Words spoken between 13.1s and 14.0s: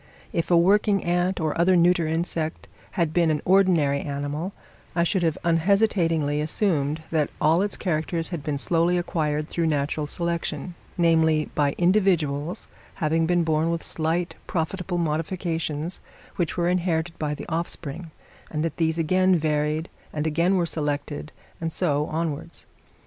been born with